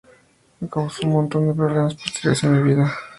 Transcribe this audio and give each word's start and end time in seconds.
Me 0.59 0.67
causó 0.67 1.05
un 1.05 1.13
montón 1.13 1.47
de 1.47 1.53
problemas 1.53 1.93
posteriores 1.93 2.43
en 2.45 2.53
mi 2.53 2.73
vida". 2.73 2.91